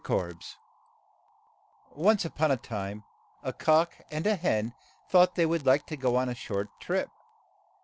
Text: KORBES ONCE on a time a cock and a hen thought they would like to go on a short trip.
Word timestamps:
KORBES 0.03 0.57
ONCE 1.91 2.25
on 2.39 2.49
a 2.49 2.57
time 2.57 3.03
a 3.43 3.53
cock 3.53 3.93
and 4.09 4.25
a 4.25 4.35
hen 4.35 4.73
thought 5.11 5.35
they 5.35 5.45
would 5.45 5.63
like 5.67 5.85
to 5.85 5.95
go 5.95 6.15
on 6.15 6.27
a 6.27 6.33
short 6.33 6.69
trip. 6.79 7.11